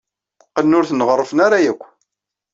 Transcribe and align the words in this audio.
Qqlen 0.47 0.77
ur 0.79 0.85
ten-ɣerrfen 0.89 1.39
ara 1.45 1.57
akka. 1.71 1.87